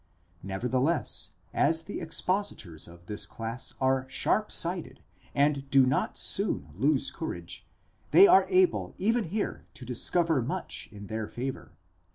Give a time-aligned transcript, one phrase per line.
[0.41, 5.01] Never theless, as the expositors of this class are sharp sighted,
[5.35, 7.67] and do not soon lose courage,
[8.09, 11.73] they are able even here to discover much in their favour.